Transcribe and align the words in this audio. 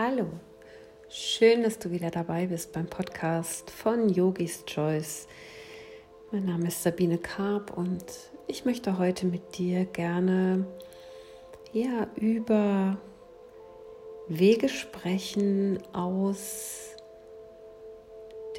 Hallo, 0.00 0.28
schön, 1.08 1.64
dass 1.64 1.80
du 1.80 1.90
wieder 1.90 2.12
dabei 2.12 2.46
bist 2.46 2.72
beim 2.72 2.86
Podcast 2.86 3.68
von 3.68 4.08
Yogis 4.08 4.64
Choice. 4.64 5.26
Mein 6.30 6.44
Name 6.44 6.68
ist 6.68 6.84
Sabine 6.84 7.18
Karp 7.18 7.76
und 7.76 8.04
ich 8.46 8.64
möchte 8.64 8.96
heute 8.98 9.26
mit 9.26 9.58
dir 9.58 9.86
gerne 9.86 10.68
ja, 11.72 12.06
über 12.14 12.96
Wege 14.28 14.68
sprechen 14.68 15.82
aus 15.92 16.94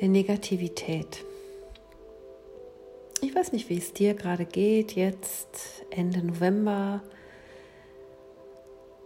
der 0.01 0.09
Negativität. 0.09 1.23
Ich 3.21 3.33
weiß 3.33 3.53
nicht, 3.53 3.69
wie 3.69 3.77
es 3.77 3.93
dir 3.93 4.13
gerade 4.13 4.43
geht, 4.43 4.91
jetzt 4.91 5.85
Ende 5.89 6.21
November 6.21 7.01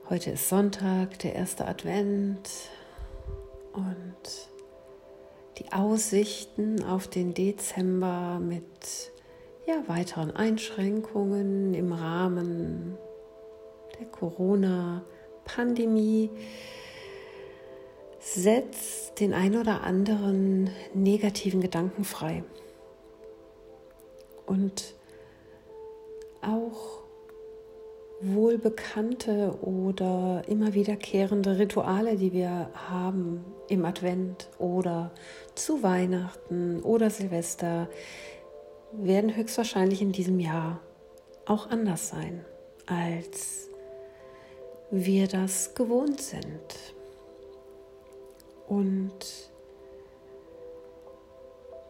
Heute 0.09 0.31
ist 0.31 0.49
Sonntag, 0.49 1.17
der 1.19 1.33
erste 1.33 1.65
Advent 1.65 2.49
und 3.71 4.49
die 5.57 5.71
Aussichten 5.71 6.83
auf 6.83 7.07
den 7.07 7.33
Dezember 7.33 8.41
mit 8.41 9.13
ja, 9.65 9.81
weiteren 9.87 10.35
Einschränkungen 10.35 11.73
im 11.73 11.93
Rahmen 11.93 12.97
der 13.97 14.05
Corona-Pandemie 14.07 16.29
setzt 18.19 19.21
den 19.21 19.33
ein 19.33 19.55
oder 19.55 19.83
anderen 19.83 20.69
negativen 20.93 21.61
Gedanken 21.61 22.03
frei. 22.03 22.43
Und 24.45 24.95
auch 26.41 27.02
wohlbekannte 28.23 29.57
oder 29.61 30.43
immer 30.47 30.73
wiederkehrende 30.73 31.59
Rituale, 31.59 32.15
die 32.15 32.31
wir 32.31 32.69
haben 32.73 33.43
im 33.67 33.85
Advent 33.85 34.49
oder 34.59 35.11
zu 35.55 35.83
Weihnachten 35.83 36.81
oder 36.81 37.09
Silvester, 37.09 37.89
werden 38.93 39.35
höchstwahrscheinlich 39.35 40.01
in 40.01 40.11
diesem 40.11 40.39
Jahr 40.39 40.79
auch 41.45 41.69
anders 41.69 42.09
sein, 42.09 42.45
als 42.85 43.69
wir 44.91 45.27
das 45.27 45.73
gewohnt 45.75 46.21
sind. 46.21 46.93
Und 48.67 49.51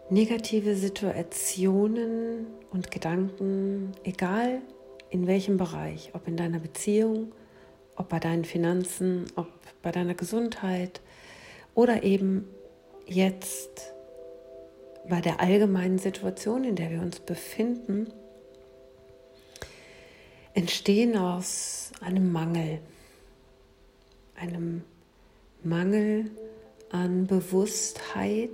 negative 0.10 0.76
Situationen 0.76 2.48
und 2.72 2.92
Gedanken, 2.92 3.92
egal 4.04 4.62
in 5.14 5.28
welchem 5.28 5.58
Bereich, 5.58 6.10
ob 6.14 6.28
in 6.28 6.36
deiner 6.36 6.58
Beziehung, 6.58 7.34
ob 7.96 8.10
bei 8.10 8.20
deinen 8.20 8.46
Finanzen, 8.46 9.26
ob 9.36 9.48
bei 9.84 9.92
deiner 9.92 10.16
Gesundheit 10.16 11.02
oder 11.76 12.02
eben 12.02 12.48
jetzt 13.06 13.94
bei 15.08 15.22
der 15.22 15.40
allgemeinen 15.40 16.00
Situation, 16.00 16.64
in 16.64 16.76
der 16.76 16.90
wir 16.90 17.00
uns 17.00 17.20
befinden, 17.20 18.12
entstehen 20.56 21.16
aus 21.16 21.92
einem 22.02 22.32
Mangel, 22.32 22.80
einem 24.36 24.84
Mangel 25.62 26.32
an 26.90 27.28
Bewusstheit 27.28 28.50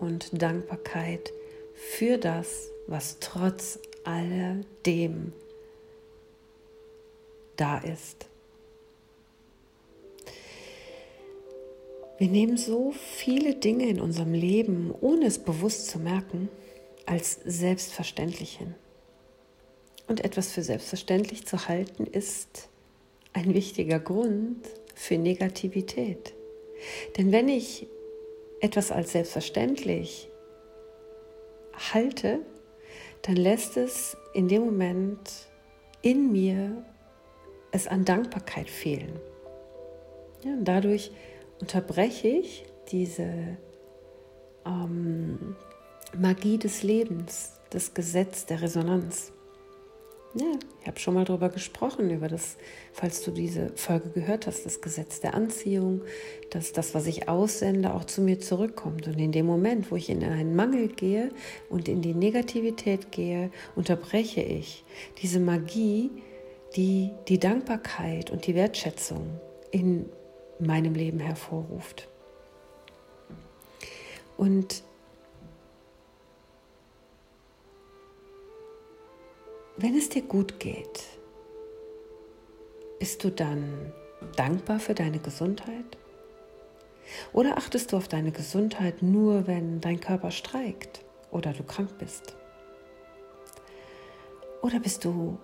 und 0.00 0.42
Dankbarkeit 0.42 1.32
für 1.74 2.18
das, 2.18 2.68
was 2.88 3.18
trotz 3.20 3.78
alledem 4.02 5.32
da 7.56 7.78
ist. 7.78 8.26
Wir 12.18 12.28
nehmen 12.28 12.56
so 12.56 12.92
viele 12.92 13.54
Dinge 13.56 13.88
in 13.88 14.00
unserem 14.00 14.34
Leben, 14.34 14.94
ohne 15.00 15.26
es 15.26 15.38
bewusst 15.38 15.88
zu 15.88 15.98
merken, 15.98 16.48
als 17.06 17.40
selbstverständlich 17.44 18.56
hin. 18.58 18.74
Und 20.06 20.24
etwas 20.24 20.52
für 20.52 20.62
selbstverständlich 20.62 21.44
zu 21.46 21.66
halten, 21.66 22.06
ist 22.06 22.68
ein 23.32 23.52
wichtiger 23.52 23.98
Grund 23.98 24.64
für 24.94 25.18
Negativität. 25.18 26.34
Denn 27.16 27.32
wenn 27.32 27.48
ich 27.48 27.88
etwas 28.60 28.92
als 28.92 29.12
selbstverständlich 29.12 30.28
halte, 31.92 32.40
dann 33.22 33.36
lässt 33.36 33.76
es 33.76 34.16
in 34.34 34.48
dem 34.48 34.64
Moment 34.64 35.48
in 36.02 36.30
mir 36.30 36.84
es 37.74 37.88
an 37.88 38.04
Dankbarkeit 38.04 38.70
fehlen. 38.70 39.20
Ja, 40.44 40.52
dadurch 40.60 41.10
unterbreche 41.60 42.28
ich 42.28 42.64
diese 42.92 43.56
ähm, 44.64 45.56
Magie 46.16 46.58
des 46.58 46.82
Lebens, 46.82 47.52
das 47.70 47.92
Gesetz 47.92 48.46
der 48.46 48.62
Resonanz. 48.62 49.32
Ja, 50.36 50.52
ich 50.80 50.86
habe 50.86 50.98
schon 50.98 51.14
mal 51.14 51.24
darüber 51.24 51.48
gesprochen, 51.48 52.10
über 52.10 52.26
das, 52.26 52.56
falls 52.92 53.22
du 53.22 53.30
diese 53.30 53.70
Folge 53.76 54.10
gehört 54.10 54.48
hast, 54.48 54.66
das 54.66 54.80
Gesetz 54.80 55.20
der 55.20 55.34
Anziehung, 55.34 56.02
dass 56.50 56.72
das, 56.72 56.92
was 56.94 57.06
ich 57.06 57.28
aussende, 57.28 57.94
auch 57.94 58.04
zu 58.04 58.20
mir 58.20 58.40
zurückkommt. 58.40 59.06
Und 59.06 59.18
in 59.18 59.30
dem 59.30 59.46
Moment, 59.46 59.90
wo 59.90 59.96
ich 59.96 60.10
in 60.10 60.24
einen 60.24 60.56
Mangel 60.56 60.88
gehe 60.88 61.30
und 61.70 61.88
in 61.88 62.02
die 62.02 62.14
Negativität 62.14 63.12
gehe, 63.12 63.50
unterbreche 63.76 64.42
ich 64.42 64.84
diese 65.22 65.38
Magie, 65.38 66.10
die 66.76 67.12
die 67.28 67.38
Dankbarkeit 67.38 68.30
und 68.30 68.46
die 68.46 68.54
Wertschätzung 68.54 69.40
in 69.70 70.08
meinem 70.58 70.94
Leben 70.94 71.20
hervorruft. 71.20 72.08
Und 74.36 74.82
wenn 79.76 79.96
es 79.96 80.08
dir 80.08 80.22
gut 80.22 80.58
geht, 80.58 81.04
bist 82.98 83.22
du 83.22 83.30
dann 83.30 83.92
dankbar 84.36 84.78
für 84.80 84.94
deine 84.94 85.18
Gesundheit? 85.18 85.98
Oder 87.32 87.58
achtest 87.58 87.92
du 87.92 87.96
auf 87.96 88.08
deine 88.08 88.32
Gesundheit 88.32 89.02
nur, 89.02 89.46
wenn 89.46 89.80
dein 89.80 90.00
Körper 90.00 90.30
streikt 90.30 91.04
oder 91.30 91.52
du 91.52 91.62
krank 91.62 91.98
bist? 91.98 92.34
Oder 94.62 94.80
bist 94.80 95.04
du 95.04 95.38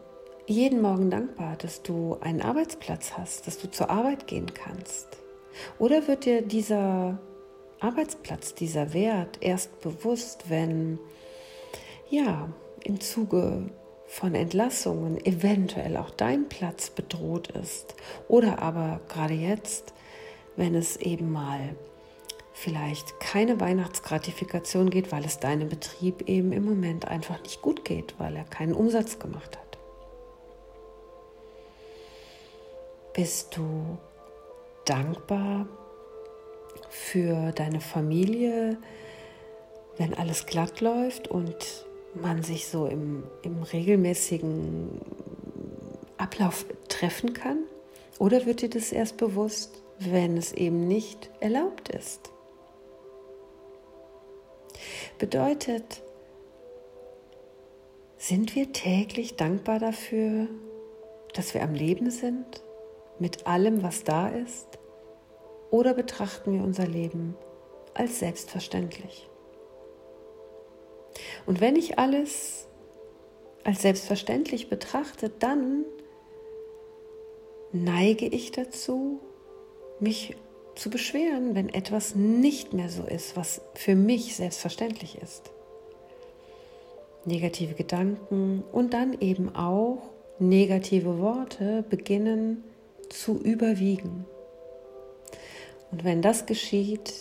jeden 0.50 0.82
Morgen 0.82 1.10
dankbar, 1.10 1.56
dass 1.56 1.82
du 1.82 2.16
einen 2.20 2.42
Arbeitsplatz 2.42 3.12
hast, 3.16 3.46
dass 3.46 3.58
du 3.58 3.70
zur 3.70 3.88
Arbeit 3.88 4.26
gehen 4.26 4.52
kannst? 4.52 5.06
Oder 5.78 6.08
wird 6.08 6.24
dir 6.24 6.42
dieser 6.42 7.20
Arbeitsplatz, 7.78 8.54
dieser 8.54 8.92
Wert 8.92 9.38
erst 9.40 9.80
bewusst, 9.80 10.50
wenn 10.50 10.98
ja, 12.10 12.48
im 12.82 13.00
Zuge 13.00 13.70
von 14.06 14.34
Entlassungen 14.34 15.24
eventuell 15.24 15.96
auch 15.96 16.10
dein 16.10 16.48
Platz 16.48 16.90
bedroht 16.90 17.52
ist 17.52 17.94
oder 18.26 18.60
aber 18.60 19.00
gerade 19.08 19.34
jetzt, 19.34 19.94
wenn 20.56 20.74
es 20.74 20.96
eben 20.96 21.30
mal 21.30 21.76
vielleicht 22.52 23.20
keine 23.20 23.60
Weihnachtsgratifikation 23.60 24.90
geht, 24.90 25.12
weil 25.12 25.24
es 25.24 25.38
deinem 25.38 25.68
Betrieb 25.68 26.28
eben 26.28 26.50
im 26.50 26.64
Moment 26.64 27.06
einfach 27.06 27.40
nicht 27.44 27.62
gut 27.62 27.84
geht, 27.84 28.16
weil 28.18 28.34
er 28.34 28.44
keinen 28.44 28.74
Umsatz 28.74 29.20
gemacht 29.20 29.56
hat. 29.56 29.59
Bist 33.12 33.56
du 33.56 33.98
dankbar 34.84 35.66
für 36.88 37.50
deine 37.52 37.80
Familie, 37.80 38.78
wenn 39.96 40.14
alles 40.14 40.46
glatt 40.46 40.80
läuft 40.80 41.26
und 41.28 41.86
man 42.14 42.42
sich 42.44 42.68
so 42.68 42.86
im, 42.86 43.24
im 43.42 43.62
regelmäßigen 43.64 45.00
Ablauf 46.18 46.66
treffen 46.88 47.32
kann? 47.32 47.64
Oder 48.20 48.46
wird 48.46 48.62
dir 48.62 48.70
das 48.70 48.92
erst 48.92 49.16
bewusst, 49.16 49.82
wenn 49.98 50.36
es 50.36 50.52
eben 50.52 50.86
nicht 50.86 51.30
erlaubt 51.40 51.88
ist? 51.88 52.30
Bedeutet, 55.18 56.02
sind 58.18 58.54
wir 58.54 58.72
täglich 58.72 59.36
dankbar 59.36 59.80
dafür, 59.80 60.46
dass 61.34 61.54
wir 61.54 61.62
am 61.62 61.74
Leben 61.74 62.10
sind? 62.10 62.62
Mit 63.20 63.46
allem, 63.46 63.82
was 63.82 64.04
da 64.04 64.28
ist? 64.28 64.78
Oder 65.70 65.94
betrachten 65.94 66.52
wir 66.52 66.64
unser 66.64 66.86
Leben 66.86 67.36
als 67.94 68.18
selbstverständlich? 68.18 69.28
Und 71.46 71.60
wenn 71.60 71.76
ich 71.76 71.98
alles 71.98 72.66
als 73.64 73.82
selbstverständlich 73.82 74.68
betrachte, 74.68 75.28
dann 75.28 75.84
neige 77.72 78.26
ich 78.26 78.52
dazu, 78.52 79.20
mich 80.00 80.36
zu 80.74 80.90
beschweren, 80.90 81.54
wenn 81.54 81.68
etwas 81.68 82.14
nicht 82.14 82.72
mehr 82.72 82.88
so 82.88 83.04
ist, 83.04 83.36
was 83.36 83.60
für 83.74 83.94
mich 83.94 84.34
selbstverständlich 84.36 85.18
ist. 85.18 85.52
Negative 87.26 87.74
Gedanken 87.74 88.64
und 88.72 88.94
dann 88.94 89.20
eben 89.20 89.54
auch 89.54 89.98
negative 90.38 91.18
Worte 91.18 91.84
beginnen 91.88 92.64
zu 93.10 93.38
überwiegen. 93.38 94.24
Und 95.90 96.04
wenn 96.04 96.22
das 96.22 96.46
geschieht, 96.46 97.12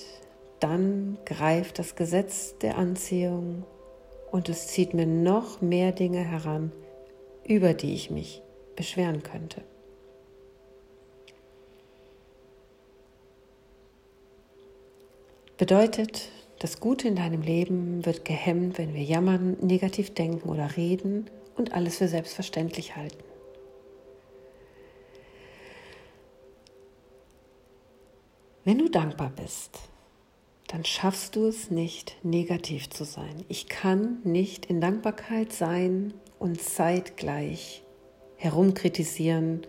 dann 0.59 1.17
greift 1.25 1.79
das 1.79 1.95
Gesetz 1.95 2.57
der 2.59 2.77
Anziehung 2.77 3.65
und 4.31 4.49
es 4.49 4.67
zieht 4.67 4.93
mir 4.93 5.05
noch 5.05 5.61
mehr 5.61 5.91
Dinge 5.91 6.19
heran, 6.19 6.71
über 7.45 7.73
die 7.73 7.93
ich 7.93 8.11
mich 8.11 8.41
beschweren 8.75 9.23
könnte. 9.23 9.61
Bedeutet, 15.57 16.29
das 16.59 16.79
Gute 16.79 17.07
in 17.07 17.15
deinem 17.15 17.41
Leben 17.41 18.05
wird 18.05 18.23
gehemmt, 18.23 18.77
wenn 18.77 18.93
wir 18.93 19.03
jammern, 19.03 19.57
negativ 19.61 20.13
denken 20.13 20.47
oder 20.47 20.77
reden 20.77 21.29
und 21.57 21.73
alles 21.73 21.97
für 21.97 22.07
selbstverständlich 22.07 22.95
halten. 22.95 23.28
Wenn 28.65 28.77
du 28.77 28.89
dankbar 28.89 29.31
bist, 29.35 29.79
dann 30.67 30.85
schaffst 30.85 31.35
du 31.35 31.45
es 31.45 31.71
nicht, 31.71 32.17
negativ 32.23 32.89
zu 32.89 33.03
sein. 33.03 33.43
Ich 33.47 33.67
kann 33.67 34.19
nicht 34.23 34.65
in 34.67 34.81
Dankbarkeit 34.81 35.51
sein 35.51 36.13
und 36.37 36.61
zeitgleich 36.61 37.83
herumkritisieren 38.35 39.65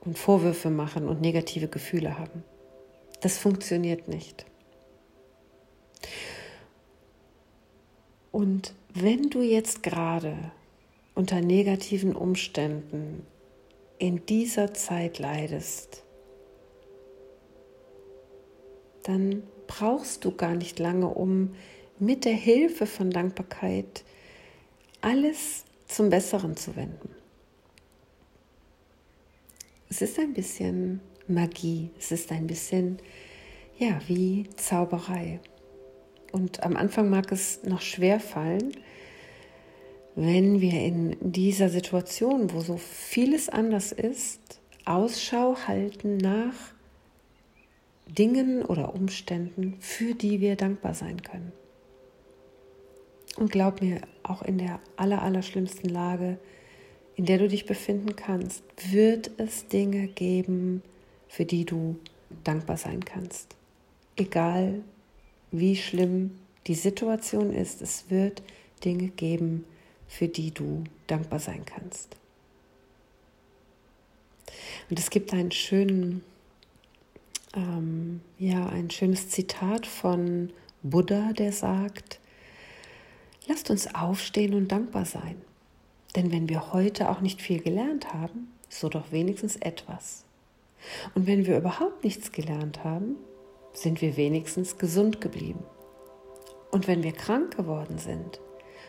und 0.00 0.18
Vorwürfe 0.18 0.70
machen 0.70 1.08
und 1.08 1.20
negative 1.20 1.68
Gefühle 1.68 2.18
haben. 2.18 2.44
Das 3.20 3.38
funktioniert 3.38 4.08
nicht. 4.08 4.46
Und 8.30 8.74
wenn 8.94 9.30
du 9.30 9.42
jetzt 9.42 9.82
gerade 9.82 10.36
unter 11.14 11.40
negativen 11.40 12.14
Umständen 12.14 13.26
in 13.98 14.24
dieser 14.26 14.72
Zeit 14.72 15.18
leidest, 15.18 16.04
dann 19.10 19.42
brauchst 19.66 20.24
du 20.24 20.30
gar 20.32 20.54
nicht 20.54 20.78
lange, 20.78 21.08
um 21.08 21.50
mit 21.98 22.24
der 22.24 22.34
Hilfe 22.34 22.86
von 22.86 23.10
Dankbarkeit 23.10 24.04
alles 25.00 25.64
zum 25.86 26.10
Besseren 26.10 26.56
zu 26.56 26.76
wenden. 26.76 27.10
Es 29.88 30.00
ist 30.00 30.18
ein 30.18 30.32
bisschen 30.32 31.00
Magie, 31.26 31.90
es 31.98 32.12
ist 32.12 32.30
ein 32.30 32.46
bisschen, 32.46 32.98
ja, 33.78 33.98
wie 34.06 34.48
Zauberei. 34.56 35.40
Und 36.30 36.62
am 36.62 36.76
Anfang 36.76 37.10
mag 37.10 37.32
es 37.32 37.64
noch 37.64 37.80
schwer 37.80 38.20
fallen, 38.20 38.72
wenn 40.14 40.60
wir 40.60 40.80
in 40.80 41.16
dieser 41.20 41.68
Situation, 41.68 42.52
wo 42.52 42.60
so 42.60 42.76
vieles 42.76 43.48
anders 43.48 43.90
ist, 43.90 44.60
Ausschau 44.84 45.56
halten 45.66 46.16
nach 46.18 46.54
Dingen 48.14 48.64
oder 48.64 48.94
Umständen, 48.94 49.76
für 49.80 50.14
die 50.14 50.40
wir 50.40 50.56
dankbar 50.56 50.94
sein 50.94 51.22
können. 51.22 51.52
Und 53.36 53.50
glaub 53.50 53.80
mir, 53.80 54.00
auch 54.22 54.42
in 54.42 54.58
der 54.58 54.80
aller, 54.96 55.22
aller 55.22 55.42
schlimmsten 55.42 55.88
Lage, 55.88 56.38
in 57.16 57.26
der 57.26 57.38
du 57.38 57.48
dich 57.48 57.66
befinden 57.66 58.16
kannst, 58.16 58.62
wird 58.90 59.30
es 59.38 59.68
Dinge 59.68 60.08
geben, 60.08 60.82
für 61.28 61.44
die 61.44 61.64
du 61.64 61.96
dankbar 62.44 62.76
sein 62.76 63.04
kannst. 63.04 63.56
Egal 64.16 64.82
wie 65.52 65.76
schlimm 65.76 66.38
die 66.66 66.74
Situation 66.74 67.52
ist, 67.52 67.82
es 67.82 68.10
wird 68.10 68.42
Dinge 68.84 69.08
geben, 69.08 69.64
für 70.08 70.28
die 70.28 70.50
du 70.50 70.84
dankbar 71.06 71.38
sein 71.38 71.64
kannst. 71.64 72.16
Und 74.88 74.98
es 74.98 75.10
gibt 75.10 75.32
einen 75.32 75.52
schönen 75.52 76.22
ähm, 77.54 78.20
ja, 78.38 78.66
ein 78.66 78.90
schönes 78.90 79.28
Zitat 79.28 79.86
von 79.86 80.52
Buddha, 80.82 81.32
der 81.32 81.52
sagt, 81.52 82.20
lasst 83.46 83.70
uns 83.70 83.94
aufstehen 83.94 84.54
und 84.54 84.72
dankbar 84.72 85.04
sein. 85.04 85.36
Denn 86.16 86.32
wenn 86.32 86.48
wir 86.48 86.72
heute 86.72 87.08
auch 87.10 87.20
nicht 87.20 87.40
viel 87.40 87.60
gelernt 87.60 88.12
haben, 88.12 88.52
so 88.68 88.88
doch 88.88 89.12
wenigstens 89.12 89.56
etwas. 89.56 90.24
Und 91.14 91.26
wenn 91.26 91.46
wir 91.46 91.58
überhaupt 91.58 92.04
nichts 92.04 92.32
gelernt 92.32 92.84
haben, 92.84 93.16
sind 93.72 94.00
wir 94.00 94.16
wenigstens 94.16 94.78
gesund 94.78 95.20
geblieben. 95.20 95.62
Und 96.70 96.88
wenn 96.88 97.02
wir 97.02 97.12
krank 97.12 97.56
geworden 97.56 97.98
sind, 97.98 98.40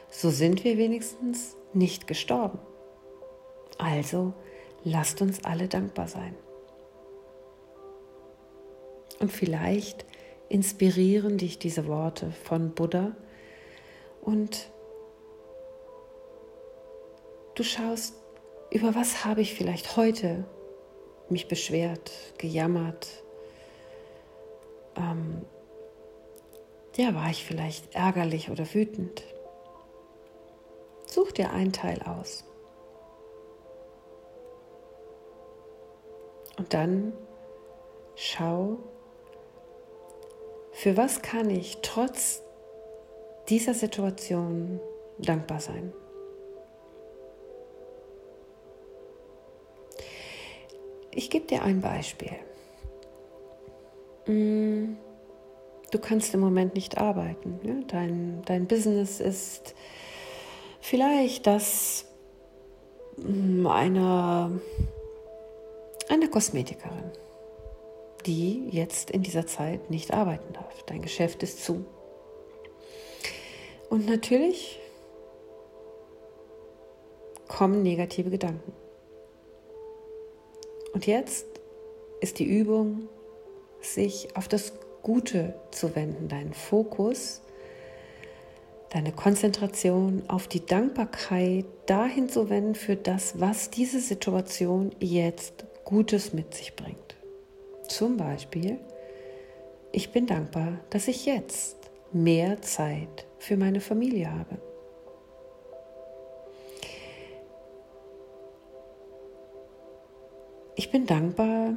so 0.10 0.30
sind 0.30 0.64
wir 0.64 0.78
wenigstens 0.78 1.56
nicht 1.74 2.08
gestorben. 2.08 2.60
Also 3.78 4.34
lasst 4.84 5.22
uns 5.22 5.44
alle 5.44 5.68
dankbar 5.68 6.08
sein. 6.08 6.36
Und 9.22 9.32
vielleicht 9.32 10.04
inspirieren 10.50 11.38
dich 11.38 11.60
diese 11.60 11.88
Worte 11.88 12.32
von 12.32 12.74
Buddha 12.74 13.16
und 14.20 14.72
du 17.54 17.64
schaust, 17.64 18.16
über 18.72 18.96
was 18.96 19.24
habe 19.24 19.42
ich 19.42 19.54
vielleicht 19.54 19.96
heute 19.96 20.44
mich 21.30 21.48
beschwert, 21.48 22.12
gejammert. 22.40 23.24
Ähm, 24.96 25.46
ja, 26.98 27.14
war 27.14 27.30
ich 27.30 27.46
vielleicht 27.46 27.94
ärgerlich 27.94 28.50
oder 28.50 28.66
wütend. 28.74 29.24
Such 31.06 31.32
dir 31.32 31.52
einen 31.52 31.74
Teil 31.74 32.02
aus. 32.02 32.44
Und 36.58 36.74
dann 36.74 37.14
schau, 38.16 38.80
für 40.82 40.98
was 40.98 41.22
kann 41.22 41.52
ich 41.52 41.78
trotz 41.84 42.42
dieser 43.50 43.76
Situation 43.76 44.80
dankbar 45.20 45.60
sein? 45.60 45.94
Ich 51.12 51.30
gebe 51.30 51.46
dir 51.46 51.62
ein 51.62 51.82
Beispiel. 51.82 52.32
Mm, 54.26 54.96
du 55.92 56.00
kannst 56.00 56.34
im 56.34 56.40
Moment 56.40 56.74
nicht 56.74 56.98
arbeiten. 56.98 57.86
Dein, 57.88 58.42
dein 58.46 58.66
Business 58.66 59.20
ist 59.20 59.76
vielleicht 60.80 61.46
das 61.46 62.06
mm, 63.18 63.68
einer, 63.68 64.50
einer 66.10 66.28
Kosmetikerin 66.28 67.12
die 68.26 68.68
jetzt 68.70 69.12
in 69.12 69.24
dieser 69.24 69.48
Zeit 69.48 69.90
nicht 69.90 70.14
arbeiten 70.14 70.54
darf. 70.54 70.84
Dein 70.84 71.02
Geschäft 71.02 71.44
ist 71.44 71.64
zu. 71.64 71.86
Und 73.90 74.08
natürlich 74.08 74.80
kommen 77.48 77.84
negative 77.84 78.30
Gedanken. 78.30 78.74
Und 80.94 81.08
jetzt 81.08 81.46
ist 82.22 82.40
die 82.40 82.46
Übung, 82.46 83.10
sich 83.82 84.36
auf 84.36 84.48
das 84.48 84.74
Gute 85.02 85.56
zu 85.72 85.96
wenden, 85.96 86.28
deinen 86.28 86.54
Fokus, 86.54 87.42
deine 88.90 89.12
Konzentration 89.12 90.24
auf 90.28 90.48
die 90.48 90.66
Dankbarkeit 90.66 91.66
dahin 91.86 92.30
zu 92.30 92.50
wenden 92.50 92.76
für 92.76 92.96
das, 92.96 93.40
was 93.40 93.70
diese 93.70 94.00
Situation 94.00 94.92
jetzt 95.00 95.66
Gutes 95.84 96.34
mit 96.34 96.54
sich 96.54 96.76
bringt. 96.76 97.16
Zum 97.92 98.16
Beispiel, 98.16 98.80
ich 99.92 100.14
bin 100.14 100.26
dankbar, 100.26 100.80
dass 100.92 101.10
ich 101.10 101.26
jetzt 101.26 101.92
mehr 102.14 102.62
Zeit 102.62 103.28
für 103.38 103.58
meine 103.58 103.82
Familie 103.82 104.32
habe. 104.32 104.62
Ich 110.78 110.90
bin 110.90 111.06
dankbar 111.06 111.76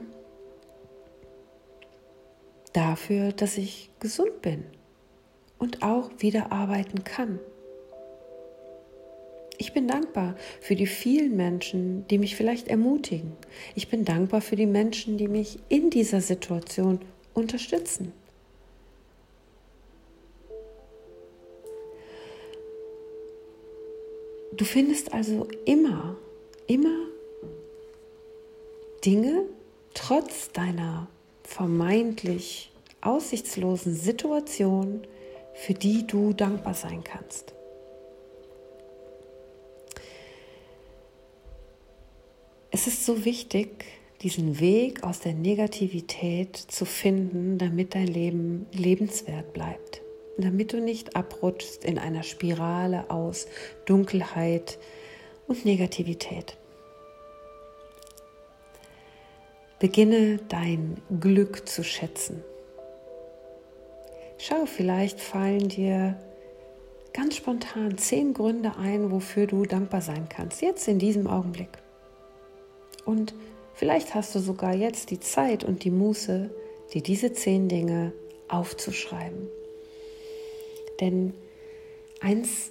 dafür, 2.72 3.32
dass 3.32 3.58
ich 3.58 3.90
gesund 3.98 4.40
bin 4.40 4.64
und 5.58 5.82
auch 5.82 6.10
wieder 6.18 6.52
arbeiten 6.52 7.02
kann. 7.02 7.40
Ich 9.74 9.80
bin 9.80 9.88
dankbar 9.88 10.36
für 10.60 10.76
die 10.76 10.86
vielen 10.86 11.34
Menschen, 11.34 12.06
die 12.06 12.18
mich 12.18 12.36
vielleicht 12.36 12.68
ermutigen. 12.68 13.32
Ich 13.74 13.88
bin 13.88 14.04
dankbar 14.04 14.40
für 14.40 14.54
die 14.54 14.66
Menschen, 14.66 15.18
die 15.18 15.26
mich 15.26 15.58
in 15.68 15.90
dieser 15.90 16.20
Situation 16.20 17.00
unterstützen. 17.34 18.12
Du 24.52 24.64
findest 24.64 25.12
also 25.12 25.48
immer, 25.64 26.16
immer 26.68 27.08
Dinge, 29.04 29.42
trotz 29.92 30.52
deiner 30.52 31.08
vermeintlich 31.42 32.70
aussichtslosen 33.00 33.96
Situation, 33.96 35.04
für 35.52 35.74
die 35.74 36.06
du 36.06 36.32
dankbar 36.32 36.74
sein 36.74 37.02
kannst. 37.02 37.53
Es 42.86 42.92
ist 42.92 43.06
so 43.06 43.24
wichtig, 43.24 43.86
diesen 44.20 44.60
Weg 44.60 45.04
aus 45.04 45.20
der 45.20 45.32
Negativität 45.32 46.54
zu 46.54 46.84
finden, 46.84 47.56
damit 47.56 47.94
dein 47.94 48.08
Leben 48.08 48.66
lebenswert 48.72 49.54
bleibt. 49.54 50.02
Damit 50.36 50.74
du 50.74 50.82
nicht 50.82 51.16
abrutschst 51.16 51.82
in 51.82 51.98
einer 51.98 52.22
Spirale 52.22 53.08
aus 53.08 53.46
Dunkelheit 53.86 54.78
und 55.46 55.64
Negativität. 55.64 56.58
Beginne 59.78 60.40
dein 60.50 61.00
Glück 61.20 61.66
zu 61.66 61.82
schätzen. 61.84 62.44
Schau, 64.36 64.66
vielleicht 64.66 65.22
fallen 65.22 65.70
dir 65.70 66.18
ganz 67.14 67.36
spontan 67.36 67.96
zehn 67.96 68.34
Gründe 68.34 68.76
ein, 68.76 69.10
wofür 69.10 69.46
du 69.46 69.64
dankbar 69.64 70.02
sein 70.02 70.28
kannst, 70.28 70.60
jetzt 70.60 70.86
in 70.86 70.98
diesem 70.98 71.26
Augenblick. 71.26 71.83
Und 73.04 73.34
vielleicht 73.74 74.14
hast 74.14 74.34
du 74.34 74.38
sogar 74.38 74.74
jetzt 74.74 75.10
die 75.10 75.20
Zeit 75.20 75.64
und 75.64 75.84
die 75.84 75.90
Muße, 75.90 76.50
dir 76.92 77.02
diese 77.02 77.32
zehn 77.32 77.68
Dinge 77.68 78.12
aufzuschreiben. 78.48 79.48
Denn 81.00 81.34
eins 82.20 82.70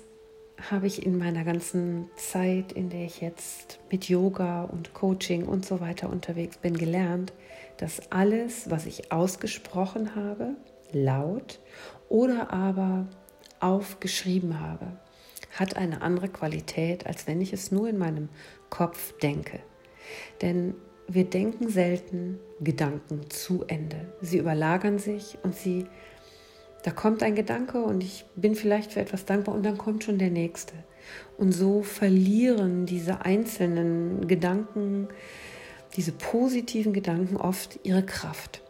habe 0.70 0.88
ich 0.88 1.06
in 1.06 1.18
meiner 1.18 1.44
ganzen 1.44 2.10
Zeit, 2.16 2.72
in 2.72 2.90
der 2.90 3.06
ich 3.06 3.22
jetzt 3.22 3.80
mit 3.92 4.08
Yoga 4.08 4.63
und 4.63 4.94
Coaching 4.94 5.46
und 5.46 5.66
so 5.66 5.82
weiter 5.82 6.10
unterwegs 6.10 6.58
bin, 6.58 6.78
gelernt, 6.78 7.34
dass 7.78 8.12
alles, 8.12 8.70
was 8.70 8.86
ich 8.86 9.12
ausgesprochen 9.12 10.16
habe, 10.16 10.56
laut 10.94 11.60
oder 12.08 12.54
aber 12.54 13.08
aufgeschrieben 13.60 14.60
habe, 14.60 14.88
hat 15.52 15.75
eine 15.75 16.02
andere 16.02 16.30
Qualität, 16.30 17.06
als 17.06 17.28
wenn 17.28 17.42
ich 17.42 17.52
es 17.52 17.72
nur 17.72 17.90
in 17.90 17.98
meinem 17.98 18.30
Kopf 18.70 19.18
denke. 19.20 19.60
Denn 20.42 20.76
wir 21.08 21.26
denken 21.26 21.70
selten 21.70 22.40
Gedanken 22.62 23.30
zu 23.30 23.66
Ende. 23.68 24.14
Sie 24.22 24.38
überlagern 24.38 25.00
sich 25.00 25.38
und 25.44 25.56
sie, 25.56 25.86
da 26.84 26.92
kommt 26.92 27.24
ein 27.24 27.36
Gedanke 27.36 27.84
und 27.84 28.04
ich 28.04 28.26
bin 28.36 28.56
vielleicht 28.56 28.94
für 28.94 29.02
etwas 29.02 29.26
dankbar 29.26 29.56
und 29.56 29.64
dann 29.66 29.78
kommt 29.78 30.04
schon 30.04 30.18
der 30.18 30.30
nächste. 30.30 30.74
Und 31.38 31.52
so 31.52 31.84
verlieren 31.84 32.86
diese 32.86 33.26
einzelnen 33.26 34.28
Gedanken, 34.28 35.10
diese 35.96 36.14
positiven 36.14 36.94
Gedanken 36.94 37.38
oft 37.38 37.80
ihre 37.84 38.04
Kraft. 38.04 38.62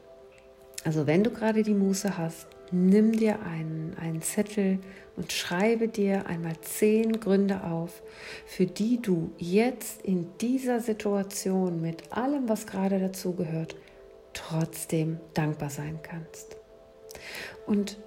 Also 0.84 1.08
wenn 1.08 1.24
du 1.24 1.30
gerade 1.30 1.64
die 1.64 1.74
Muße 1.74 2.18
hast, 2.18 2.48
nimm 2.72 3.14
dir 3.14 3.42
einen, 3.44 3.96
einen 4.00 4.22
Zettel 4.22 4.80
und 5.16 5.32
schreibe 5.32 5.88
dir 5.88 6.26
einmal 6.28 6.60
zehn 6.62 7.20
Gründe 7.20 7.64
auf, 7.64 8.02
für 8.46 8.66
die 8.66 9.02
du 9.02 9.32
jetzt 9.38 10.02
in 10.02 10.28
dieser 10.42 10.80
Situation 10.80 11.82
mit 11.82 12.12
allem, 12.12 12.50
was 12.50 12.66
gerade 12.66 13.00
dazugehört, 13.00 13.76
trotzdem 14.34 15.20
dankbar 15.34 15.70
sein 15.70 16.00
kannst. 16.02 16.58
Und 17.68 17.98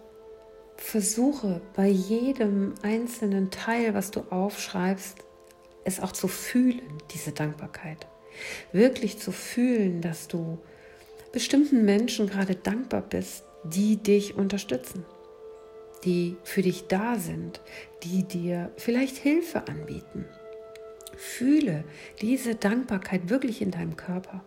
versuche 0.76 1.60
bei 1.75 1.88
jedem 1.88 2.75
einzelnen 2.82 3.50
Teil, 3.50 3.94
was 3.94 4.10
du 4.10 4.20
aufschreibst, 4.30 5.18
es 5.84 6.00
auch 6.00 6.12
zu 6.12 6.28
fühlen, 6.28 6.98
diese 7.14 7.32
Dankbarkeit. 7.32 8.06
Wirklich 8.72 9.18
zu 9.18 9.32
fühlen, 9.32 10.02
dass 10.02 10.28
du 10.28 10.58
bestimmten 11.32 11.84
Menschen 11.84 12.28
gerade 12.28 12.56
dankbar 12.56 13.02
bist, 13.02 13.44
die 13.64 13.96
dich 13.96 14.36
unterstützen, 14.36 15.04
die 16.06 16.38
für 16.44 16.62
dich 16.62 16.86
da 16.86 17.16
sind, 17.16 17.60
die 18.02 18.22
dir 18.22 18.72
vielleicht 18.76 19.16
Hilfe 19.16 19.68
anbieten. 19.68 20.25
Fühle 21.16 21.84
diese 22.22 22.54
Dankbarkeit 22.54 23.28
wirklich 23.28 23.60
in 23.60 23.70
deinem 23.70 23.96
Körper. 23.96 24.42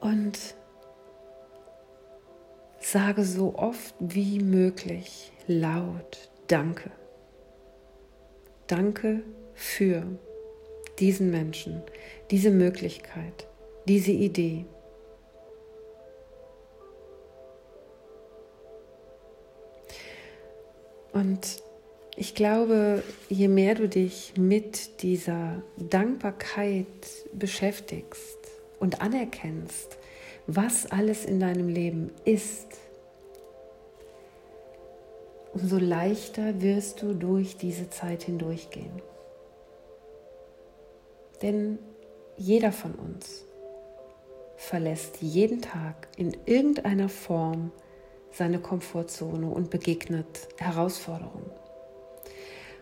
Und 0.00 0.38
sage 2.80 3.24
so 3.24 3.54
oft 3.54 3.94
wie 4.00 4.40
möglich 4.40 5.32
laut 5.46 6.30
Danke. 6.48 6.90
Danke 8.66 9.22
für 9.54 10.04
diesen 10.98 11.30
Menschen, 11.30 11.82
diese 12.32 12.50
Möglichkeit, 12.50 13.46
diese 13.86 14.10
Idee. 14.10 14.64
Und 21.20 21.62
ich 22.16 22.34
glaube, 22.34 23.02
je 23.28 23.48
mehr 23.48 23.74
du 23.74 23.90
dich 23.90 24.32
mit 24.38 25.02
dieser 25.02 25.62
Dankbarkeit 25.76 26.86
beschäftigst 27.34 28.38
und 28.78 29.02
anerkennst, 29.02 29.98
was 30.46 30.90
alles 30.90 31.26
in 31.26 31.38
deinem 31.38 31.68
Leben 31.68 32.10
ist, 32.24 32.68
umso 35.52 35.76
leichter 35.76 36.62
wirst 36.62 37.02
du 37.02 37.12
durch 37.12 37.58
diese 37.58 37.90
Zeit 37.90 38.22
hindurchgehen. 38.22 39.02
Denn 41.42 41.78
jeder 42.38 42.72
von 42.72 42.94
uns 42.94 43.44
verlässt 44.56 45.20
jeden 45.20 45.60
Tag 45.60 46.08
in 46.16 46.34
irgendeiner 46.46 47.10
Form 47.10 47.72
seine 48.32 48.58
Komfortzone 48.58 49.46
und 49.46 49.70
begegnet 49.70 50.48
Herausforderungen. 50.56 51.50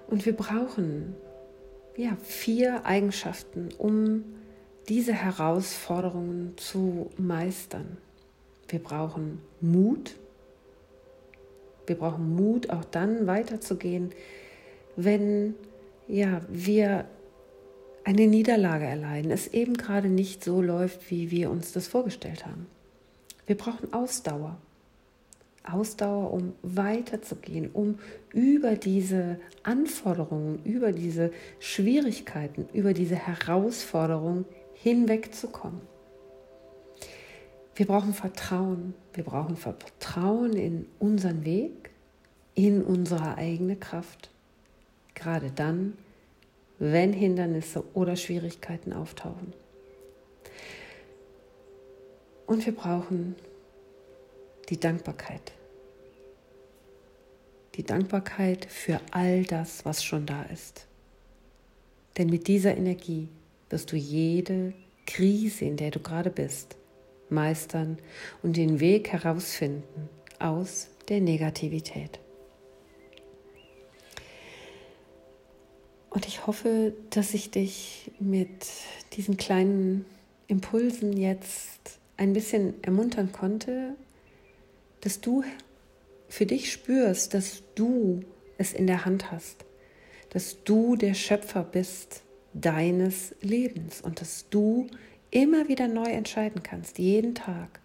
Und 0.08 0.24
wir 0.26 0.34
brauchen 0.34 1.14
ja 1.96 2.16
vier 2.22 2.86
Eigenschaften, 2.86 3.68
um 3.78 4.24
diese 4.88 5.12
Herausforderungen 5.12 6.54
zu 6.56 7.10
meistern. 7.18 7.98
Wir 8.68 8.78
brauchen 8.78 9.40
Mut. 9.60 10.14
Wir 11.86 11.96
brauchen 11.96 12.34
Mut, 12.34 12.70
auch 12.70 12.84
dann 12.84 13.26
weiterzugehen, 13.26 14.12
wenn 14.96 15.54
ja, 16.06 16.40
wir 16.48 17.06
eine 18.04 18.26
Niederlage 18.26 18.86
erleiden, 18.86 19.30
es 19.30 19.48
eben 19.48 19.74
gerade 19.74 20.08
nicht 20.08 20.42
so 20.42 20.62
läuft, 20.62 21.10
wie 21.10 21.30
wir 21.30 21.50
uns 21.50 21.72
das 21.72 21.88
vorgestellt 21.88 22.46
haben. 22.46 22.66
Wir 23.46 23.56
brauchen 23.56 23.92
Ausdauer. 23.92 24.58
Ausdauer, 25.64 26.32
um 26.32 26.54
weiterzugehen, 26.62 27.70
um 27.72 27.98
über 28.32 28.76
diese 28.76 29.38
Anforderungen, 29.62 30.62
über 30.64 30.92
diese 30.92 31.32
Schwierigkeiten, 31.60 32.68
über 32.72 32.94
diese 32.94 33.16
Herausforderungen 33.16 34.44
hinwegzukommen. 34.74 35.80
Wir 37.74 37.86
brauchen 37.86 38.12
Vertrauen. 38.12 38.94
Wir 39.14 39.24
brauchen 39.24 39.56
Vertrauen 39.56 40.54
in 40.54 40.86
unseren 40.98 41.44
Weg, 41.44 41.90
in 42.54 42.82
unsere 42.82 43.36
eigene 43.36 43.76
Kraft. 43.76 44.30
Gerade 45.14 45.50
dann, 45.50 45.96
wenn 46.78 47.12
Hindernisse 47.12 47.84
oder 47.94 48.16
Schwierigkeiten 48.16 48.92
auftauchen. 48.92 49.52
Und 52.46 52.64
wir 52.64 52.74
brauchen 52.74 53.36
die 54.68 54.78
Dankbarkeit. 54.78 55.52
Die 57.74 57.84
Dankbarkeit 57.84 58.66
für 58.66 59.00
all 59.10 59.44
das, 59.44 59.84
was 59.84 60.04
schon 60.04 60.26
da 60.26 60.42
ist. 60.44 60.86
Denn 62.16 62.28
mit 62.28 62.48
dieser 62.48 62.76
Energie 62.76 63.28
wirst 63.70 63.92
du 63.92 63.96
jede 63.96 64.74
Krise, 65.06 65.64
in 65.64 65.76
der 65.76 65.90
du 65.90 66.00
gerade 66.00 66.30
bist, 66.30 66.76
meistern 67.30 67.98
und 68.42 68.56
den 68.56 68.80
Weg 68.80 69.12
herausfinden 69.12 70.08
aus 70.38 70.88
der 71.08 71.20
Negativität. 71.20 72.18
Und 76.10 76.26
ich 76.26 76.46
hoffe, 76.46 76.94
dass 77.10 77.34
ich 77.34 77.50
dich 77.50 78.10
mit 78.18 78.66
diesen 79.12 79.36
kleinen 79.36 80.04
Impulsen 80.48 81.16
jetzt 81.16 81.98
ein 82.16 82.32
bisschen 82.32 82.82
ermuntern 82.82 83.30
konnte, 83.30 83.94
dass 85.00 85.20
du 85.20 85.44
für 86.28 86.46
dich 86.46 86.72
spürst, 86.72 87.34
dass 87.34 87.62
du 87.74 88.20
es 88.58 88.72
in 88.72 88.86
der 88.86 89.04
Hand 89.04 89.30
hast, 89.30 89.64
dass 90.30 90.62
du 90.64 90.96
der 90.96 91.14
Schöpfer 91.14 91.62
bist 91.62 92.22
deines 92.52 93.34
Lebens 93.40 94.00
und 94.00 94.20
dass 94.20 94.48
du 94.50 94.88
immer 95.30 95.68
wieder 95.68 95.88
neu 95.88 96.10
entscheiden 96.10 96.62
kannst, 96.62 96.98
jeden 96.98 97.34
Tag, 97.34 97.80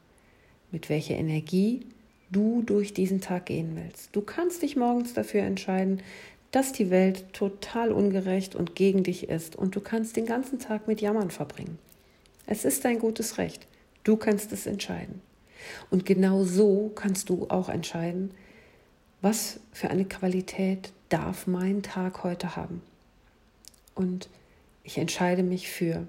mit 0.71 0.89
welcher 0.89 1.15
Energie 1.15 1.85
du 2.31 2.63
durch 2.63 2.93
diesen 2.93 3.21
Tag 3.21 3.45
gehen 3.45 3.75
willst. 3.75 4.15
Du 4.15 4.21
kannst 4.21 4.63
dich 4.63 4.75
morgens 4.75 5.13
dafür 5.13 5.43
entscheiden, 5.43 6.01
dass 6.51 6.71
die 6.71 6.89
Welt 6.89 7.25
total 7.33 7.91
ungerecht 7.91 8.55
und 8.55 8.75
gegen 8.75 9.03
dich 9.03 9.29
ist 9.29 9.55
und 9.55 9.75
du 9.75 9.81
kannst 9.81 10.15
den 10.17 10.25
ganzen 10.25 10.59
Tag 10.59 10.87
mit 10.87 11.01
Jammern 11.01 11.31
verbringen. 11.31 11.79
Es 12.45 12.65
ist 12.65 12.85
dein 12.85 12.99
gutes 12.99 13.37
Recht. 13.37 13.67
Du 14.03 14.17
kannst 14.17 14.51
es 14.51 14.65
entscheiden. 14.65 15.21
Und 15.89 16.05
genau 16.05 16.43
so 16.43 16.91
kannst 16.93 17.29
du 17.29 17.47
auch 17.49 17.69
entscheiden, 17.69 18.31
was 19.21 19.59
für 19.71 19.89
eine 19.89 20.05
Qualität 20.05 20.91
darf 21.09 21.47
mein 21.47 21.83
Tag 21.83 22.23
heute 22.23 22.55
haben. 22.55 22.81
Und 23.95 24.29
Ich 24.83 24.97
entscheide 24.97 25.43
mich 25.43 25.69
für 25.69 26.05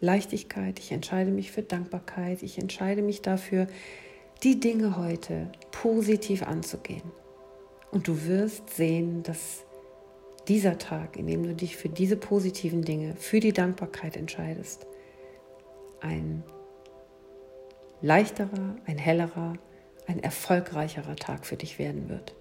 Leichtigkeit, 0.00 0.80
ich 0.80 0.90
entscheide 0.90 1.30
mich 1.30 1.52
für 1.52 1.62
Dankbarkeit, 1.62 2.42
ich 2.42 2.58
entscheide 2.58 3.00
mich 3.00 3.22
dafür, 3.22 3.68
die 4.42 4.58
Dinge 4.58 4.96
heute 4.96 5.52
positiv 5.70 6.42
anzugehen. 6.42 7.12
Und 7.92 8.08
du 8.08 8.26
wirst 8.26 8.70
sehen, 8.70 9.22
dass 9.22 9.64
dieser 10.48 10.78
Tag, 10.78 11.16
in 11.16 11.28
dem 11.28 11.44
du 11.44 11.54
dich 11.54 11.76
für 11.76 11.88
diese 11.88 12.16
positiven 12.16 12.82
Dinge, 12.82 13.14
für 13.14 13.38
die 13.38 13.52
Dankbarkeit 13.52 14.16
entscheidest, 14.16 14.86
ein 16.00 16.42
leichterer, 18.02 18.76
ein 18.84 18.98
hellerer, 18.98 19.54
ein 20.06 20.22
erfolgreicherer 20.22 21.16
Tag 21.16 21.46
für 21.46 21.56
dich 21.56 21.78
werden 21.78 22.08
wird. 22.08 22.34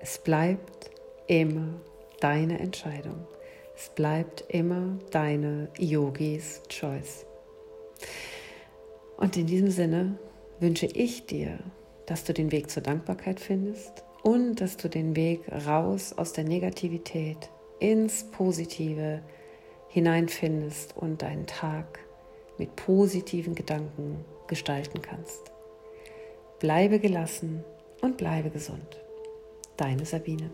Es 0.00 0.18
bleibt 0.18 0.90
immer 1.26 1.80
deine 2.20 2.58
Entscheidung. 2.58 3.26
Es 3.74 3.88
bleibt 3.88 4.44
immer 4.48 4.98
deine 5.10 5.68
Yogis 5.78 6.62
Choice. 6.68 7.24
Und 9.16 9.36
in 9.36 9.46
diesem 9.46 9.70
Sinne 9.70 10.18
wünsche 10.60 10.86
ich 10.86 11.26
dir, 11.26 11.58
dass 12.06 12.24
du 12.24 12.34
den 12.34 12.52
Weg 12.52 12.70
zur 12.70 12.82
Dankbarkeit 12.82 13.40
findest 13.40 14.04
und 14.22 14.60
dass 14.60 14.76
du 14.76 14.88
den 14.88 15.16
Weg 15.16 15.40
raus 15.66 16.12
aus 16.12 16.32
der 16.32 16.44
Negativität 16.44 17.50
ins 17.78 18.24
Positive 18.24 19.22
hineinfindest 19.88 20.96
und 20.96 21.22
deinen 21.22 21.46
Tag 21.46 22.00
mit 22.62 22.76
positiven 22.76 23.56
Gedanken 23.56 24.24
gestalten 24.46 25.02
kannst. 25.02 25.50
Bleibe 26.60 27.00
gelassen 27.00 27.64
und 28.02 28.16
bleibe 28.16 28.50
gesund. 28.50 29.00
Deine 29.76 30.04
Sabine. 30.04 30.50